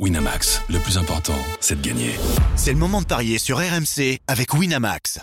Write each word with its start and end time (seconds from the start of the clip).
Winamax, 0.00 0.60
le 0.70 0.80
plus 0.80 0.98
important, 0.98 1.38
c'est 1.60 1.80
de 1.80 1.86
gagner. 1.86 2.16
C'est 2.56 2.72
le 2.72 2.78
moment 2.78 3.00
de 3.00 3.06
parier 3.06 3.38
sur 3.38 3.58
RMC 3.58 4.18
avec 4.26 4.52
Winamax. 4.52 5.20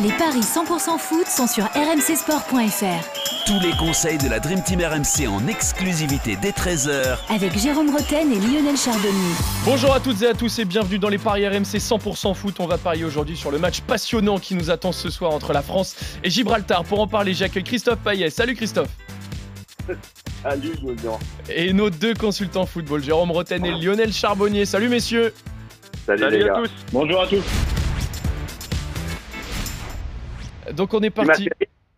Les 0.00 0.10
paris 0.12 0.40
100% 0.40 0.98
foot 0.98 1.26
sont 1.26 1.46
sur 1.46 1.64
rmcsport.fr. 1.64 3.44
Tous 3.44 3.60
les 3.60 3.76
conseils 3.76 4.16
de 4.16 4.28
la 4.28 4.40
Dream 4.40 4.62
Team 4.62 4.80
RMC 4.80 5.28
en 5.28 5.46
exclusivité 5.48 6.38
dès 6.40 6.52
13h 6.52 7.18
Avec 7.28 7.58
Jérôme 7.58 7.94
Roten 7.94 8.32
et 8.32 8.40
Lionel 8.40 8.78
Charbonnier. 8.78 9.34
Bonjour 9.66 9.92
à 9.92 10.00
toutes 10.00 10.22
et 10.22 10.28
à 10.28 10.32
tous 10.32 10.58
et 10.58 10.64
bienvenue 10.64 10.98
dans 10.98 11.10
les 11.10 11.18
paris 11.18 11.46
RMC 11.46 11.76
100% 11.76 12.34
foot. 12.34 12.56
On 12.58 12.66
va 12.66 12.78
parier 12.78 13.04
aujourd'hui 13.04 13.36
sur 13.36 13.50
le 13.50 13.58
match 13.58 13.82
passionnant 13.82 14.38
qui 14.38 14.54
nous 14.54 14.70
attend 14.70 14.92
ce 14.92 15.10
soir 15.10 15.32
entre 15.32 15.52
la 15.52 15.60
France 15.60 15.94
et 16.24 16.30
Gibraltar. 16.30 16.84
Pour 16.84 17.00
en 17.00 17.06
parler, 17.06 17.34
j'accueille 17.34 17.64
Christophe 17.64 17.98
Payet. 17.98 18.30
Salut 18.30 18.54
Christophe. 18.54 18.88
Salut 20.42 20.74
Junior. 20.80 21.18
Et 21.50 21.72
nos 21.72 21.90
deux 21.90 22.14
consultants 22.14 22.66
football, 22.66 23.02
Jérôme 23.02 23.30
Roten 23.32 23.64
et 23.64 23.72
Lionel 23.72 24.12
Charbonnier. 24.12 24.64
Salut 24.64 24.88
messieurs. 24.88 25.32
Salut, 26.06 26.20
Salut 26.22 26.38
les 26.38 26.44
à 26.44 26.46
gars. 26.48 26.54
tous. 26.62 26.70
Bonjour 26.92 27.20
à 27.22 27.26
tous. 27.26 27.44
Donc 30.74 30.94
on 30.94 31.00
est 31.00 31.10
parti. 31.10 31.48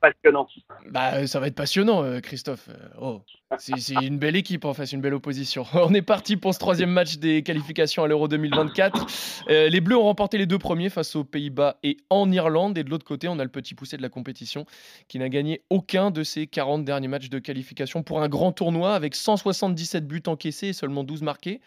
passionnant. 0.01 0.49
Bah 0.91 1.15
euh, 1.15 1.27
ça 1.27 1.41
va 1.41 1.49
être 1.49 1.55
passionnant 1.55 2.03
euh, 2.03 2.21
Christophe. 2.21 2.69
Euh, 2.71 2.89
Oh, 3.01 3.21
c'est 3.59 3.95
une 3.95 4.19
belle 4.19 4.37
équipe 4.37 4.65
en 4.65 4.75
face, 4.75 4.93
une 4.93 5.01
belle 5.01 5.15
opposition. 5.15 5.67
On 5.75 5.93
est 5.93 6.03
parti 6.03 6.37
pour 6.37 6.55
ce 6.55 6.59
troisième 6.59 6.91
match 6.91 7.19
des 7.19 7.43
qualifications 7.43 8.05
à 8.05 8.09
l'Euro 8.09 8.29
2024. 8.29 9.07
Euh, 9.49 9.69
les 9.69 9.81
Bleus 9.81 9.97
ont 9.97 10.05
remporté 10.05 10.39
les 10.39 10.47
deux 10.47 10.59
premiers 10.59 10.89
face 10.89 11.17
aux 11.17 11.25
Pays-Bas 11.25 11.79
et 11.83 11.97
en 12.11 12.31
Irlande. 12.31 12.79
Et 12.79 12.85
de 12.85 12.91
l'autre 12.91 13.05
côté, 13.05 13.27
on 13.29 13.39
a 13.39 13.45
le 13.45 13.51
petit 13.51 13.75
poussé 13.75 13.97
de 13.97 14.03
la 14.03 14.09
compétition 14.09 14.67
qui 15.09 15.19
n'a 15.19 15.29
gagné 15.29 15.63
aucun 15.69 16.11
de 16.11 16.23
ses 16.23 16.47
40 16.47 16.85
derniers 16.85 17.09
matchs 17.09 17.29
de 17.29 17.39
qualification 17.41 18.03
pour 18.03 18.23
un 18.23 18.29
grand 18.29 18.53
tournoi 18.53 18.95
avec 18.95 19.17
177 19.17 20.07
buts 20.07 20.23
encaissés 20.27 20.69
et 20.69 20.73
seulement 20.73 21.03
12 21.03 21.23
marqués. 21.23 21.61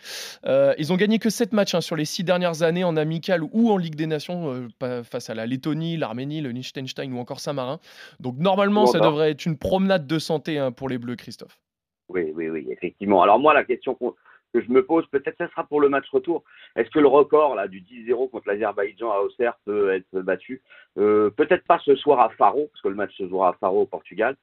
Euh, 0.45 0.73
ils 0.77 0.93
ont 0.93 0.97
gagné 0.97 1.19
que 1.19 1.29
7 1.29 1.51
matchs 1.51 1.75
hein, 1.75 1.81
sur 1.81 1.97
les 1.97 2.05
6 2.05 2.23
dernières 2.23 2.63
années 2.63 2.85
en 2.85 2.95
amical 2.95 3.43
ou 3.51 3.71
en 3.71 3.77
Ligue 3.77 3.95
des 3.95 4.07
Nations 4.07 4.67
euh, 4.83 5.03
face 5.03 5.29
à 5.29 5.33
la 5.33 5.45
Lettonie, 5.45 5.97
l'Arménie, 5.97 6.39
le 6.39 6.51
Liechtenstein 6.51 7.11
ou 7.11 7.19
encore 7.19 7.41
Saint-Marin. 7.41 7.79
Donc 8.21 8.37
normalement, 8.37 8.85
ça 8.87 8.99
bah. 8.99 9.07
devrait 9.07 9.31
être 9.31 9.45
une 9.45 9.57
promenade 9.57 10.07
de 10.07 10.19
santé 10.19 10.57
hein, 10.57 10.71
pour 10.71 10.87
les 10.87 10.97
Bleus, 10.97 11.17
Christophe. 11.17 11.59
Oui, 12.09 12.31
oui, 12.35 12.49
oui, 12.49 12.67
effectivement. 12.69 13.21
Alors 13.21 13.39
moi, 13.39 13.53
la 13.53 13.63
question 13.63 13.95
que 13.95 14.61
je 14.61 14.71
me 14.71 14.85
pose, 14.85 15.05
peut-être 15.07 15.37
ce 15.37 15.47
sera 15.47 15.63
pour 15.63 15.81
le 15.81 15.89
match 15.89 16.07
retour. 16.11 16.43
Est-ce 16.75 16.89
que 16.89 16.99
le 16.99 17.07
record 17.07 17.55
là 17.55 17.67
du 17.67 17.81
10-0 17.81 18.29
contre 18.29 18.47
l'Azerbaïdjan 18.47 19.11
à 19.11 19.19
Auxerre 19.19 19.57
peut 19.65 19.91
être 19.93 20.21
battu? 20.21 20.61
Euh, 20.97 21.29
Peut-être 21.31 21.65
pas 21.65 21.79
ce 21.83 21.95
soir 21.95 22.19
à 22.19 22.29
Faro, 22.29 22.67
parce 22.71 22.81
que 22.81 22.89
le 22.89 22.95
match 22.95 23.15
se 23.17 23.27
jouera 23.27 23.49
à 23.49 23.53
Faro 23.53 23.81
au 23.81 23.85
Portugal. 23.85 24.35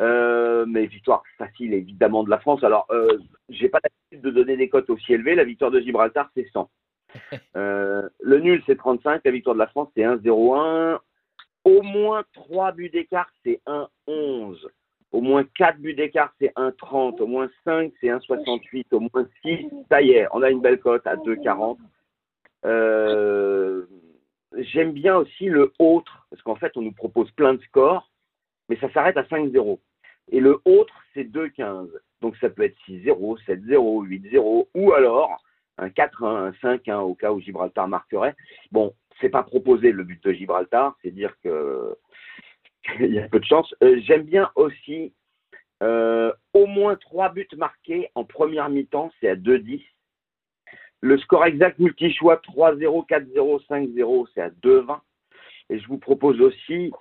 Euh, 0.00 0.64
mais 0.66 0.86
victoire 0.86 1.22
facile 1.38 1.72
évidemment 1.72 2.24
de 2.24 2.30
la 2.30 2.38
France. 2.38 2.64
Alors, 2.64 2.86
euh, 2.90 3.18
j'ai 3.48 3.68
pas 3.68 3.78
l'habitude 3.84 4.24
de 4.24 4.30
donner 4.30 4.56
des 4.56 4.68
cotes 4.68 4.90
aussi 4.90 5.12
élevées. 5.12 5.36
La 5.36 5.44
victoire 5.44 5.70
de 5.70 5.80
Gibraltar, 5.80 6.30
c'est 6.34 6.48
100. 6.52 6.70
Euh, 7.56 8.08
le 8.20 8.40
nul, 8.40 8.60
c'est 8.66 8.76
35. 8.76 9.20
La 9.24 9.30
victoire 9.30 9.54
de 9.54 9.60
la 9.60 9.68
France, 9.68 9.88
c'est 9.96 10.02
1-0-1. 10.02 10.98
Au 11.64 11.82
moins 11.82 12.24
3 12.32 12.72
buts 12.72 12.90
d'écart, 12.90 13.30
c'est 13.44 13.60
1-11. 14.08 14.66
Au 15.14 15.20
moins 15.20 15.44
4 15.44 15.78
buts 15.78 15.94
d'écart, 15.94 16.34
c'est 16.40 16.52
1,30. 16.56 17.22
Au 17.22 17.26
moins 17.28 17.48
5, 17.62 17.92
c'est 18.00 18.08
1,68. 18.08 18.86
Au 18.90 18.98
moins 18.98 19.28
6, 19.42 19.68
ça 19.88 20.02
y 20.02 20.10
est, 20.10 20.26
on 20.32 20.42
a 20.42 20.50
une 20.50 20.60
belle 20.60 20.80
cote 20.80 21.06
à 21.06 21.14
2,40. 21.14 21.78
Euh, 22.64 23.84
J'aime 24.56 24.90
bien 24.90 25.16
aussi 25.16 25.44
le 25.46 25.72
autre, 25.78 26.26
parce 26.30 26.42
qu'en 26.42 26.56
fait, 26.56 26.76
on 26.76 26.82
nous 26.82 26.90
propose 26.90 27.30
plein 27.30 27.54
de 27.54 27.62
scores, 27.62 28.10
mais 28.68 28.76
ça 28.80 28.92
s'arrête 28.92 29.16
à 29.16 29.22
5-0. 29.22 29.78
Et 30.32 30.40
le 30.40 30.60
autre, 30.64 30.94
c'est 31.14 31.30
2,15. 31.30 31.90
Donc 32.20 32.36
ça 32.38 32.50
peut 32.50 32.64
être 32.64 32.76
6-0, 32.88 33.38
7-0, 33.46 34.04
8-0, 34.08 34.66
ou 34.74 34.92
alors 34.94 35.40
un 35.78 35.90
4-1, 35.90 36.24
un 36.24 36.50
5-1 36.50 37.02
au 37.02 37.14
cas 37.14 37.30
où 37.30 37.40
Gibraltar 37.40 37.86
marquerait. 37.86 38.34
Bon, 38.72 38.92
c'est 39.20 39.28
pas 39.28 39.44
proposé 39.44 39.92
le 39.92 40.02
but 40.02 40.20
de 40.24 40.32
Gibraltar, 40.32 40.96
c'est 41.02 41.12
dire 41.12 41.36
que 41.44 41.96
il 43.00 43.14
y 43.14 43.18
a 43.18 43.28
peu 43.28 43.40
de 43.40 43.44
chance. 43.44 43.74
Euh, 43.82 44.00
J'aime 44.04 44.22
bien 44.22 44.50
aussi 44.54 45.12
euh, 45.82 46.32
au 46.52 46.66
moins 46.66 46.96
trois 46.96 47.30
buts 47.30 47.48
marqués 47.56 48.10
en 48.14 48.24
première 48.24 48.68
mi-temps, 48.68 49.12
c'est 49.20 49.28
à 49.28 49.36
2-10. 49.36 49.82
Le 51.00 51.18
score 51.18 51.44
exact 51.44 51.78
multi-choix 51.78 52.36
3-0, 52.36 53.06
4-0, 53.06 53.66
5-0, 53.66 54.26
c'est 54.34 54.40
à 54.40 54.48
2-20. 54.48 55.00
Et 55.70 55.78
je 55.78 55.86
vous 55.88 55.98
propose 55.98 56.40
aussi, 56.40 56.92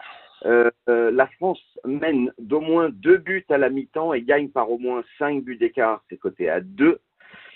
euh, 0.45 0.69
euh, 0.89 1.11
la 1.11 1.27
France 1.27 1.61
mène 1.85 2.33
d'au 2.39 2.59
moins 2.59 2.89
deux 2.89 3.17
buts 3.17 3.45
à 3.50 3.57
la 3.57 3.69
mi-temps 3.69 4.13
et 4.13 4.21
gagne 4.21 4.50
par 4.50 4.69
au 4.69 4.77
moins 4.77 5.03
5 5.19 5.44
buts 5.44 5.57
d'écart, 5.57 6.03
c'est 6.09 6.17
coté 6.17 6.50
à 6.50 6.59
2. 6.59 7.00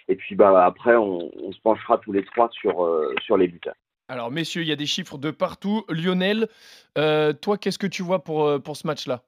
Et 0.07 0.15
puis 0.15 0.35
bah, 0.35 0.65
après, 0.65 0.95
on, 0.95 1.29
on 1.43 1.51
se 1.51 1.59
penchera 1.59 1.97
tous 1.97 2.13
les 2.13 2.23
trois 2.23 2.49
sur, 2.51 2.85
euh, 2.85 3.13
sur 3.23 3.35
les 3.35 3.47
buteurs. 3.47 3.75
Alors 4.09 4.31
messieurs, 4.31 4.61
il 4.61 4.69
y 4.69 4.71
a 4.71 4.77
des 4.77 4.85
chiffres 4.85 5.17
de 5.17 5.31
partout. 5.31 5.83
Lionel, 5.89 6.47
euh, 6.97 7.33
toi, 7.33 7.57
qu'est-ce 7.57 7.79
que 7.79 7.87
tu 7.87 8.03
vois 8.03 8.23
pour, 8.23 8.45
euh, 8.45 8.59
pour 8.59 8.77
ce 8.77 8.87
match-là? 8.87 9.21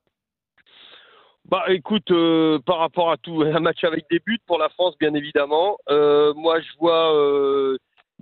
Bah 1.45 1.65
écoute, 1.67 2.11
euh, 2.11 2.59
par 2.59 2.77
rapport 2.77 3.11
à 3.11 3.17
tout, 3.17 3.41
un 3.53 3.59
match 3.59 3.83
avec 3.83 4.05
des 4.09 4.19
buts 4.25 4.39
pour 4.45 4.57
la 4.57 4.69
France, 4.69 4.95
bien 4.99 5.13
évidemment. 5.15 5.77
Moi, 5.89 6.61
je 6.61 6.77
vois 6.79 7.77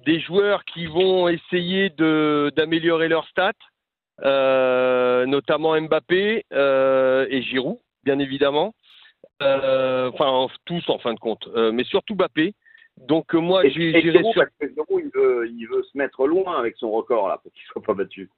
des 0.06 0.20
joueurs 0.20 0.64
qui 0.66 0.88
vont 0.88 1.28
essayer 1.28 1.90
d'améliorer 1.90 3.08
leurs 3.08 3.28
stats, 3.28 3.52
notamment 5.28 5.80
Mbappé 5.80 6.44
et 6.52 7.42
Giroud, 7.44 7.78
bien 8.04 8.18
évidemment. 8.18 8.74
Enfin, 9.42 10.48
tous 10.66 10.90
en 10.90 10.98
fin 10.98 11.14
de 11.14 11.20
compte, 11.20 11.48
mais 11.56 11.84
surtout 11.84 12.16
Mbappé. 12.16 12.56
Donc 12.98 13.36
euh, 13.36 13.40
moi, 13.40 13.66
Et, 13.66 13.70
j'irai 13.70 14.02
Giroud, 14.02 14.34
sur. 14.34 14.42
parce 14.42 14.54
que 14.60 14.68
Giroud, 14.70 15.02
il 15.06 15.12
veut, 15.14 15.48
il 15.48 15.68
veut 15.68 15.84
se 15.84 15.98
mettre 15.98 16.26
loin 16.28 16.58
avec 16.58 16.76
son 16.78 16.92
record 16.92 17.28
là, 17.28 17.38
pour 17.38 17.52
qu'il 17.54 17.64
soit 17.68 17.82
pas 17.82 17.94
battu. 17.94 18.30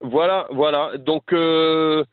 Voilà, 0.00 0.46
voilà. 0.50 0.96
Donc, 0.96 1.32
euh, 1.32 2.04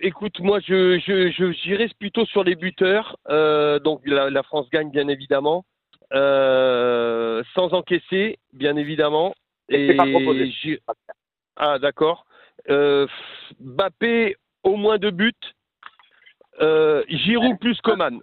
écoute, 0.00 0.40
moi, 0.40 0.58
je, 0.60 0.98
je, 0.98 1.30
je- 1.30 1.52
j'irai 1.52 1.88
plutôt 1.98 2.24
sur 2.24 2.42
les 2.42 2.54
buteurs. 2.56 3.16
Euh, 3.28 3.78
donc, 3.78 4.00
la, 4.06 4.30
la 4.30 4.42
France 4.42 4.68
gagne, 4.70 4.90
bien 4.90 5.08
évidemment, 5.08 5.64
Euh, 6.12 7.44
sans 7.54 7.72
encaisser, 7.72 8.38
bien 8.52 8.76
évidemment. 8.76 9.32
Et 9.68 9.86
c'est 9.86 9.94
pas 9.96 10.06
proposé. 10.10 10.52
Ah, 11.56 11.78
d'accord. 11.78 12.24
Mbappé, 13.60 14.36
au 14.64 14.76
moins 14.76 14.98
deux 14.98 15.12
buts. 15.12 15.32
Giroud 17.08 17.58
plus 17.60 17.80
Coman. 17.82 18.20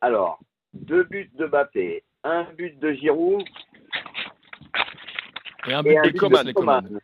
Alors, 0.00 0.38
deux 0.88 1.04
buts 1.04 1.30
de 1.34 1.46
Mbappé, 1.46 2.02
un 2.24 2.44
but 2.54 2.78
de 2.80 2.92
Giroud 2.92 3.44
Et 5.66 5.74
un 5.74 5.84
et 5.84 5.98
un 5.98 6.02
but 6.02 6.16
Coman, 6.16 6.44
de 6.44 6.52
Coman. 6.52 6.82
Coman. 6.82 7.00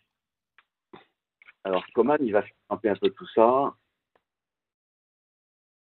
Alors, 1.65 1.84
Coman, 1.95 2.19
il 2.21 2.33
va 2.33 2.43
grimper 2.69 2.89
un 2.89 2.97
peu 2.97 3.11
tout 3.11 3.28
ça. 3.34 3.75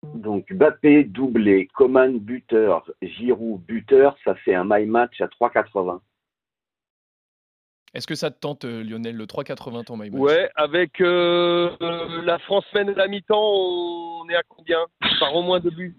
Donc, 0.04 0.52
Mbappé 0.52 1.06
doublé, 1.06 1.68
Coman 1.76 2.20
buteur, 2.20 2.84
Giroud 3.02 3.62
buteur, 3.62 4.18
ça 4.24 4.36
fait 4.36 4.56
un 4.56 4.66
my 4.66 4.86
match 4.86 5.22
à 5.22 5.28
3,80. 5.28 6.00
Est-ce 7.94 8.08
que 8.08 8.16
ça 8.16 8.31
te 8.31 8.40
tente, 8.40 8.66
euh, 8.66 8.84
Lionel, 8.84 9.16
le 9.16 9.25
3,80 9.25 9.86
ton 9.86 9.98
my 9.98 10.10
match? 10.10 10.20
Ouais, 10.20 10.50
avec 10.56 11.00
euh, 11.00 11.70
euh, 11.81 12.24
la 12.24 12.40
France 12.40 12.66
mène 12.74 12.90
à 12.90 12.94
la 12.94 13.08
mi-temps, 13.08 13.38
on 13.40 14.28
est 14.30 14.36
à 14.36 14.42
combien? 14.50 14.84
Par 15.20 15.36
au 15.36 15.44
moins 15.44 15.60
deux 15.60 15.70
buts. 15.70 15.96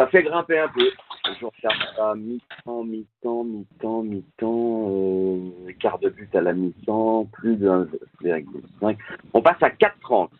Ça 0.00 0.06
fait 0.06 0.22
grimper 0.22 0.58
un 0.58 0.68
peu. 0.68 0.90
Je 1.26 1.44
regarde 1.44 1.94
ça, 1.94 2.14
mi-temps, 2.14 2.84
mi-temps, 2.84 3.44
mi-temps, 3.44 4.02
mi-temps, 4.02 4.88
euh, 4.88 5.72
quart 5.78 5.98
de 5.98 6.08
but 6.08 6.34
à 6.34 6.40
la 6.40 6.54
mi-temps, 6.54 7.26
plus 7.26 7.56
de 7.56 7.68
1,5. 7.68 8.96
On 9.34 9.42
passe 9.42 9.62
à 9.62 9.68
4,30. 9.68 10.30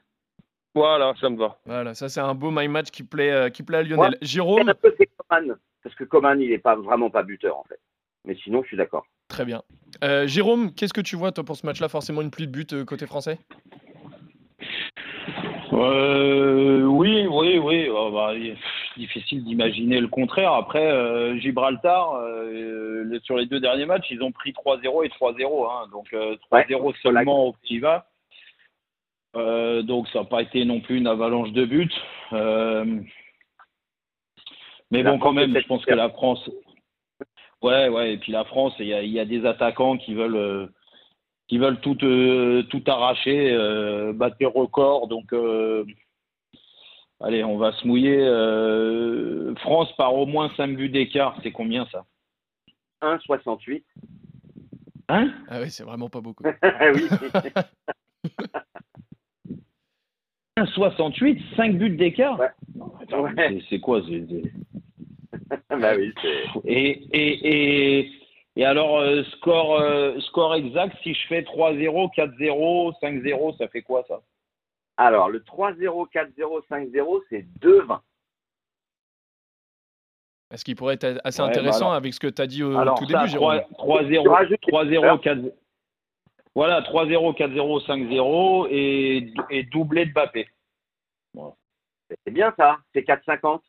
Voilà, 0.75 1.13
ça 1.21 1.29
me 1.29 1.37
va. 1.37 1.59
Voilà, 1.67 1.93
ça 1.93 2.09
c'est 2.09 2.21
un 2.21 2.35
beau 2.35 2.51
my 2.51 2.69
match 2.69 2.91
qui 2.91 3.03
plaît, 3.03 3.33
euh, 3.33 3.51
qui 3.51 3.63
plaît 3.63 3.77
à 3.77 3.83
Lionel. 3.83 4.13
Ouais. 4.13 4.19
Jérôme, 4.23 4.67
un 4.67 4.73
peu 4.73 4.95
c'est 4.97 5.11
Coman, 5.29 5.55
parce 5.83 5.95
que 5.95 6.05
Coman, 6.05 6.41
il 6.41 6.49
n'est 6.49 6.59
pas 6.59 6.77
vraiment 6.77 7.11
pas 7.11 7.23
buteur 7.23 7.59
en 7.59 7.65
fait. 7.65 7.81
Mais 8.25 8.37
sinon, 8.37 8.63
je 8.63 8.69
suis 8.69 8.77
d'accord. 8.79 9.05
très 9.29 9.45
bien. 9.45 9.63
Euh, 10.03 10.27
Jérôme, 10.27 10.73
qu'est-ce 10.75 10.95
que 10.95 11.03
tu 11.03 11.17
vois 11.17 11.33
toi 11.33 11.45
pour 11.45 11.57
ce 11.57 11.67
match-là? 11.67 11.91
Forcément 11.91 12.23
une 12.23 12.31
pluie 12.31 12.47
de 12.47 12.53
buts 12.53 12.67
euh, 12.73 12.87
côté 12.87 13.05
français? 13.05 13.39
Euh, 15.73 16.83
oui, 16.83 17.27
oui, 17.31 17.59
oui. 17.59 17.89
Oh, 17.91 18.11
bah, 18.11 18.33
difficile 18.97 19.45
d'imaginer 19.45 20.01
le 20.01 20.09
contraire. 20.09 20.53
Après, 20.53 20.91
euh, 20.91 21.39
Gibraltar, 21.39 22.15
euh, 22.15 23.19
sur 23.23 23.37
les 23.37 23.47
deux 23.47 23.61
derniers 23.61 23.87
matchs, 23.87 24.11
ils 24.11 24.23
ont 24.23 24.33
pris 24.33 24.53
3-0 24.53 25.05
et 25.05 25.09
3-0. 25.09 25.71
Hein, 25.71 25.89
donc 25.93 26.07
euh, 26.13 26.37
3-0 26.51 26.95
seulement 27.03 27.49
au. 27.49 27.57
Euh, 29.37 29.83
donc 29.83 30.09
ça 30.09 30.21
n'a 30.21 30.25
pas 30.25 30.43
été 30.43 30.65
non 30.65 30.81
plus 30.81 30.99
une 30.99 31.07
avalanche 31.07 31.53
de 31.53 31.65
buts. 31.65 31.89
Euh, 32.33 32.85
mais 34.91 35.03
La 35.03 35.13
bon, 35.13 35.19
quand 35.19 35.33
France 35.33 35.35
même, 35.35 35.57
je 35.59 35.67
pense 35.67 35.85
que 35.85 35.95
la 35.95 36.11
France. 36.11 36.51
Ouais, 37.63 37.89
ouais. 37.89 38.15
Et 38.15 38.17
puis 38.19 38.33
la 38.33 38.45
France, 38.45 38.75
il 38.79 38.87
y 38.87 39.09
y 39.11 39.21
a 39.21 39.25
des 39.25 39.47
attaquants 39.47 39.97
qui 39.97 40.15
veulent. 40.15 40.37
euh, 40.37 40.67
qui 41.51 41.59
veulent 41.59 41.81
tout, 41.81 41.99
euh, 42.05 42.63
tout 42.71 42.85
arracher, 42.87 43.51
euh, 43.51 44.13
battre 44.13 44.37
des 44.39 44.47
records. 44.47 45.09
Donc, 45.09 45.33
euh, 45.33 45.85
allez, 47.21 47.45
on 47.45 47.57
va 47.59 47.73
se 47.73 47.87
mouiller. 47.87 48.19
euh, 48.21 49.55
France 49.57 49.93
par 49.97 50.15
au 50.15 50.27
moins 50.27 50.51
5 50.57 50.77
buts 50.77 50.89
d'écart, 50.89 51.37
c'est 51.43 51.53
combien 51.53 51.87
ça? 51.87 52.05
1,68. 53.03 53.83
Hein? 55.09 55.33
Ah 55.49 55.61
oui, 55.61 55.71
c'est 55.71 55.85
vraiment 55.85 56.09
pas 56.09 56.21
beaucoup. 56.21 56.45
oui. 56.95 57.09
1,68, 60.59 61.41
5 61.57 61.79
buts 61.79 61.97
d'écart? 61.97 62.39
Ouais. 62.39 62.49
Ouais. 63.19 63.63
c'est- 63.69 63.81
quoi 63.81 64.03
c'est- 64.07 64.27
c'est- 64.29 64.53
bah 65.81 65.95
oui. 65.97 66.13
Et, 66.67 66.91
et, 67.13 68.01
et, 68.03 68.11
et 68.57 68.65
alors, 68.65 68.99
euh, 68.99 69.23
score, 69.37 69.77
euh, 69.81 70.19
score 70.21 70.55
exact, 70.55 70.97
si 71.03 71.15
je 71.15 71.27
fais 71.29 71.43
3-0, 71.43 72.11
4-0, 72.15 72.93
5-0, 73.01 73.57
ça 73.57 73.69
fait 73.69 73.83
quoi 73.83 74.05
ça? 74.07 74.21
Alors, 75.03 75.31
le 75.31 75.41
3-0, 75.41 76.11
4-0, 76.11 76.61
5-0, 76.69 77.23
c'est 77.31 77.47
2-20. 77.59 78.01
Ce 80.55 80.63
qui 80.63 80.75
pourrait 80.75 80.95
être 80.97 81.21
assez 81.25 81.41
Ouais, 81.41 81.47
bah 81.47 81.53
intéressant 81.53 81.87
alors- 81.87 81.95
avec 81.95 82.13
ce 82.13 82.21
que 82.21 82.27
tu 82.27 82.43
as 82.43 82.47
dit 82.47 82.63
au 82.63 82.77
Alors, 82.77 82.99
tout 82.99 83.09
ça, 83.09 83.21
début, 83.21 83.31
Jérôme? 83.31 83.63
3-0, 83.79 84.23
Tu 84.23 84.29
rajoutes 84.29 84.61
3-0, 84.61 85.19
4 85.21 85.39
Voilà, 86.55 86.83
3-0, 86.83 87.33
4-0, 87.33 87.81
5-0 87.87 88.67
et, 88.69 89.33
et 89.49 89.63
doublé 89.63 90.05
de 90.05 90.13
Bappé. 90.13 90.49
C'est 92.27 92.33
bien 92.33 92.53
ça, 92.59 92.77
c'est 92.93 93.03
4,50. 93.03 93.63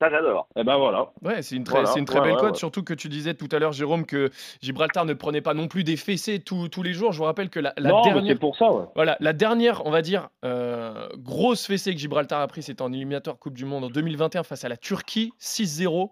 Ça, 0.00 0.10
j'adore. 0.10 0.46
Et 0.54 0.62
ben 0.62 0.76
voilà. 0.76 1.10
Ouais, 1.22 1.42
c'est 1.42 1.56
une 1.56 1.64
très, 1.64 1.78
Voilà, 1.78 1.88
c'est 1.88 1.98
une 1.98 2.04
très 2.04 2.18
ouais, 2.20 2.26
belle 2.26 2.34
ouais, 2.34 2.40
cote, 2.40 2.52
ouais. 2.52 2.58
surtout 2.58 2.84
que 2.84 2.94
tu 2.94 3.08
disais 3.08 3.34
tout 3.34 3.48
à 3.50 3.58
l'heure, 3.58 3.72
Jérôme, 3.72 4.06
que 4.06 4.30
Gibraltar 4.62 5.04
ne 5.04 5.12
prenait 5.14 5.40
pas 5.40 5.54
non 5.54 5.66
plus 5.66 5.82
des 5.82 5.96
fessées 5.96 6.38
tous 6.38 6.68
tous 6.68 6.82
les 6.84 6.92
jours. 6.92 7.12
Je 7.12 7.18
vous 7.18 7.24
rappelle 7.24 7.50
que 7.50 7.58
la, 7.58 7.72
la 7.76 7.90
non, 7.90 8.02
mais 8.04 8.10
dernière, 8.12 8.32
c'est 8.34 8.38
pour 8.38 8.56
ça, 8.56 8.70
ouais. 8.70 8.84
voilà, 8.94 9.16
la 9.18 9.32
dernière, 9.32 9.84
on 9.86 9.90
va 9.90 10.02
dire, 10.02 10.28
euh, 10.44 11.08
grosse 11.16 11.66
fessée 11.66 11.92
que 11.94 11.98
Gibraltar 12.00 12.40
a 12.40 12.46
pris, 12.46 12.62
c'était 12.62 12.82
en 12.82 12.92
éliminatoire 12.92 13.38
Coupe 13.38 13.54
du 13.54 13.64
Monde 13.64 13.84
en 13.84 13.90
2021 13.90 14.44
face 14.44 14.64
à 14.64 14.68
la 14.68 14.76
Turquie, 14.76 15.32
6-0. 15.40 16.10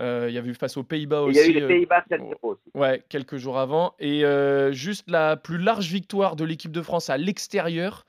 Euh, 0.00 0.26
Il 0.28 0.34
y 0.34 0.38
avait 0.38 0.50
eu 0.50 0.54
face 0.54 0.76
aux 0.76 0.82
Pays-Bas 0.82 1.20
Il 1.22 1.30
aussi. 1.30 1.38
y 1.38 1.42
a 1.42 1.46
eu 1.46 1.52
les 1.52 1.62
euh, 1.62 1.68
Pays-Bas 1.68 2.02
7-0 2.10 2.34
aussi. 2.42 2.60
Ouais, 2.74 3.02
quelques 3.08 3.36
jours 3.36 3.58
avant. 3.58 3.94
Et 4.00 4.24
euh, 4.24 4.72
juste 4.72 5.08
la 5.08 5.36
plus 5.36 5.56
large 5.58 5.86
victoire 5.86 6.34
de 6.36 6.44
l'équipe 6.44 6.72
de 6.72 6.82
France 6.82 7.08
à 7.10 7.16
l'extérieur, 7.16 8.04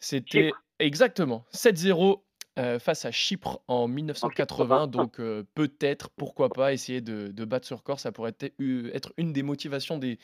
c'était 0.00 0.44
Chypre. 0.46 0.62
exactement 0.78 1.44
7-0 1.54 2.20
euh, 2.58 2.78
face 2.78 3.04
à 3.04 3.10
Chypre 3.10 3.60
en 3.68 3.88
1980. 3.88 4.86
Donc 4.88 5.20
euh, 5.20 5.44
peut-être, 5.54 6.10
pourquoi 6.10 6.48
pas, 6.48 6.72
essayer 6.72 7.00
de, 7.00 7.28
de 7.28 7.44
battre 7.44 7.66
ce 7.66 7.74
record. 7.74 8.00
Ça 8.00 8.12
pourrait 8.12 8.34
être, 8.40 8.52
euh, 8.60 8.90
être 8.94 9.12
une 9.16 9.32
des 9.32 9.42
motivations 9.42 9.98
des, 9.98 10.18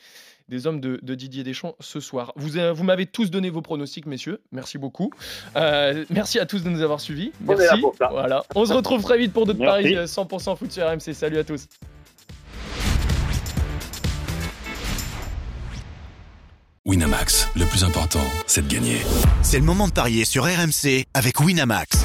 des 0.49 0.67
hommes 0.67 0.79
de, 0.79 0.99
de 1.01 1.15
Didier 1.15 1.43
Deschamps 1.43 1.75
ce 1.79 1.99
soir. 1.99 2.33
Vous, 2.35 2.57
euh, 2.57 2.71
vous 2.73 2.83
m'avez 2.83 3.05
tous 3.05 3.31
donné 3.31 3.49
vos 3.49 3.61
pronostics, 3.61 4.05
messieurs. 4.05 4.41
Merci 4.51 4.77
beaucoup. 4.77 5.11
Euh, 5.55 6.05
merci 6.09 6.39
à 6.39 6.45
tous 6.45 6.63
de 6.63 6.69
nous 6.69 6.81
avoir 6.81 7.01
suivis. 7.01 7.31
On 7.47 7.53
est 7.53 7.57
là 7.57 7.63
Merci. 7.69 7.81
pour 7.81 7.95
ça. 7.97 8.09
Voilà. 8.11 8.43
On 8.53 8.65
se 8.65 8.73
retrouve 8.73 9.01
très 9.01 9.17
vite 9.17 9.33
pour 9.33 9.45
d'autres 9.45 9.63
paris 9.63 9.95
euh, 9.95 10.05
100% 10.05 10.57
foot 10.57 10.71
sur 10.71 10.85
RMC. 10.87 11.13
Salut 11.13 11.37
à 11.37 11.43
tous. 11.43 11.67
Winamax, 16.85 17.49
le 17.55 17.65
plus 17.65 17.83
important, 17.83 18.21
c'est 18.45 18.67
de 18.67 18.71
gagner. 18.71 19.01
C'est 19.41 19.57
le 19.57 19.65
moment 19.65 19.87
de 19.87 19.93
parier 19.93 20.23
sur 20.23 20.43
RMC 20.43 21.05
avec 21.15 21.39
Winamax. 21.39 22.04